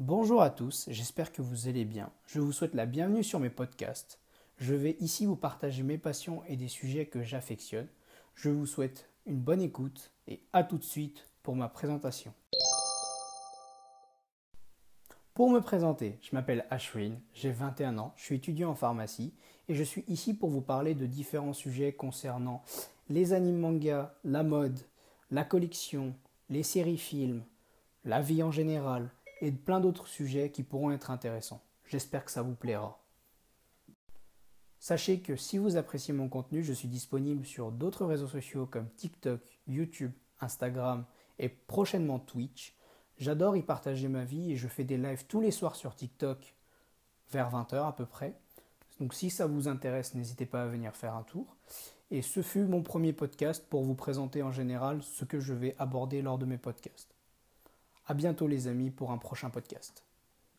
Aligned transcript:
Bonjour 0.00 0.42
à 0.42 0.50
tous, 0.50 0.88
j'espère 0.90 1.30
que 1.30 1.40
vous 1.40 1.68
allez 1.68 1.84
bien. 1.84 2.10
Je 2.26 2.40
vous 2.40 2.50
souhaite 2.50 2.74
la 2.74 2.84
bienvenue 2.84 3.22
sur 3.22 3.38
mes 3.38 3.48
podcasts. 3.48 4.18
Je 4.56 4.74
vais 4.74 4.96
ici 4.98 5.24
vous 5.24 5.36
partager 5.36 5.84
mes 5.84 5.98
passions 5.98 6.42
et 6.48 6.56
des 6.56 6.66
sujets 6.66 7.06
que 7.06 7.22
j'affectionne. 7.22 7.86
Je 8.34 8.50
vous 8.50 8.66
souhaite 8.66 9.08
une 9.24 9.38
bonne 9.38 9.62
écoute 9.62 10.10
et 10.26 10.42
à 10.52 10.64
tout 10.64 10.78
de 10.78 10.82
suite 10.84 11.28
pour 11.44 11.54
ma 11.54 11.68
présentation. 11.68 12.34
Pour 15.32 15.48
me 15.48 15.60
présenter, 15.60 16.18
je 16.22 16.30
m'appelle 16.34 16.66
Ashwin, 16.70 17.20
j'ai 17.32 17.52
21 17.52 17.96
ans, 17.98 18.14
je 18.16 18.24
suis 18.24 18.36
étudiant 18.36 18.70
en 18.70 18.74
pharmacie 18.74 19.32
et 19.68 19.76
je 19.76 19.84
suis 19.84 20.02
ici 20.08 20.34
pour 20.34 20.50
vous 20.50 20.60
parler 20.60 20.96
de 20.96 21.06
différents 21.06 21.52
sujets 21.52 21.92
concernant 21.92 22.64
les 23.08 23.32
animes 23.32 23.60
manga, 23.60 24.12
la 24.24 24.42
mode, 24.42 24.80
la 25.30 25.44
collection, 25.44 26.16
les 26.50 26.64
séries 26.64 26.98
films, 26.98 27.44
la 28.04 28.20
vie 28.20 28.42
en 28.42 28.50
général 28.50 29.08
et 29.44 29.52
plein 29.52 29.80
d'autres 29.80 30.06
sujets 30.06 30.50
qui 30.50 30.62
pourront 30.62 30.90
être 30.90 31.10
intéressants. 31.10 31.62
J'espère 31.86 32.24
que 32.24 32.30
ça 32.30 32.42
vous 32.42 32.54
plaira. 32.54 32.98
Sachez 34.78 35.20
que 35.20 35.36
si 35.36 35.58
vous 35.58 35.76
appréciez 35.76 36.14
mon 36.14 36.28
contenu, 36.28 36.62
je 36.62 36.72
suis 36.72 36.88
disponible 36.88 37.44
sur 37.44 37.70
d'autres 37.70 38.06
réseaux 38.06 38.28
sociaux 38.28 38.66
comme 38.66 38.88
TikTok, 38.96 39.40
YouTube, 39.66 40.12
Instagram 40.40 41.04
et 41.38 41.48
prochainement 41.48 42.18
Twitch. 42.18 42.76
J'adore 43.18 43.56
y 43.56 43.62
partager 43.62 44.08
ma 44.08 44.24
vie 44.24 44.52
et 44.52 44.56
je 44.56 44.68
fais 44.68 44.84
des 44.84 44.96
lives 44.96 45.26
tous 45.26 45.40
les 45.40 45.50
soirs 45.50 45.76
sur 45.76 45.94
TikTok 45.94 46.54
vers 47.30 47.50
20h 47.50 47.86
à 47.86 47.92
peu 47.92 48.06
près. 48.06 48.34
Donc 48.98 49.14
si 49.14 49.30
ça 49.30 49.46
vous 49.46 49.68
intéresse, 49.68 50.14
n'hésitez 50.14 50.46
pas 50.46 50.62
à 50.62 50.66
venir 50.66 50.94
faire 50.96 51.14
un 51.14 51.22
tour. 51.22 51.56
Et 52.10 52.22
ce 52.22 52.42
fut 52.42 52.64
mon 52.64 52.82
premier 52.82 53.12
podcast 53.12 53.64
pour 53.68 53.82
vous 53.82 53.94
présenter 53.94 54.42
en 54.42 54.52
général 54.52 55.02
ce 55.02 55.24
que 55.24 55.40
je 55.40 55.52
vais 55.52 55.74
aborder 55.78 56.22
lors 56.22 56.38
de 56.38 56.46
mes 56.46 56.58
podcasts. 56.58 57.13
À 58.06 58.14
bientôt 58.14 58.46
les 58.46 58.68
amis 58.68 58.90
pour 58.90 59.12
un 59.12 59.18
prochain 59.18 59.50
podcast. 59.50 60.04